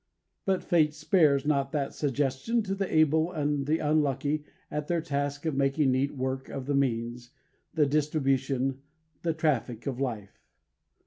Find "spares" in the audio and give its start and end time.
0.95-1.45